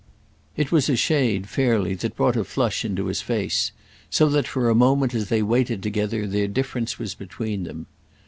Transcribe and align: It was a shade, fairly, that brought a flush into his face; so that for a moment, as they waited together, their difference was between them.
It 0.57 0.71
was 0.71 0.89
a 0.89 0.95
shade, 0.95 1.47
fairly, 1.47 1.93
that 1.93 2.15
brought 2.15 2.35
a 2.35 2.43
flush 2.43 2.83
into 2.83 3.05
his 3.05 3.21
face; 3.21 3.71
so 4.09 4.27
that 4.29 4.47
for 4.47 4.67
a 4.67 4.73
moment, 4.73 5.13
as 5.13 5.29
they 5.29 5.43
waited 5.43 5.83
together, 5.83 6.25
their 6.25 6.47
difference 6.47 6.97
was 6.97 7.13
between 7.13 7.65
them. 7.65 7.85